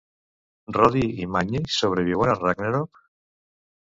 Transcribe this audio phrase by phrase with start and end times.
[0.77, 3.07] Modi i Magni sobreviuen al Ragnarök?